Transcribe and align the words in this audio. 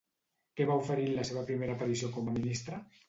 Què 0.59 0.65
va 0.69 0.77
oferir 0.83 1.05
en 1.09 1.13
la 1.19 1.25
seva 1.31 1.43
primera 1.51 1.77
aparició 1.77 2.11
com 2.17 2.33
a 2.33 2.35
ministre? 2.39 2.81